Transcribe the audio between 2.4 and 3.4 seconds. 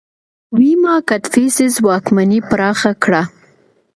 پراخه کړه